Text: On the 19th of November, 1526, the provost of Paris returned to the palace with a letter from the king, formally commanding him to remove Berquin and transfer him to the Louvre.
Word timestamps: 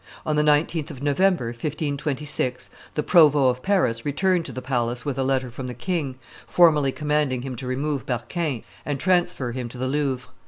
On 0.25 0.35
the 0.35 0.41
19th 0.41 0.89
of 0.89 1.03
November, 1.03 1.49
1526, 1.49 2.71
the 2.95 3.03
provost 3.03 3.57
of 3.59 3.63
Paris 3.63 4.03
returned 4.03 4.45
to 4.45 4.51
the 4.51 4.59
palace 4.59 5.05
with 5.05 5.15
a 5.19 5.23
letter 5.23 5.51
from 5.51 5.67
the 5.67 5.75
king, 5.75 6.15
formally 6.47 6.91
commanding 6.91 7.43
him 7.43 7.55
to 7.57 7.67
remove 7.67 8.07
Berquin 8.07 8.63
and 8.83 8.99
transfer 8.99 9.51
him 9.51 9.69
to 9.69 9.77
the 9.77 9.85
Louvre. 9.87 10.27